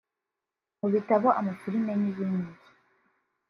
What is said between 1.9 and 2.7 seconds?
n’ibindi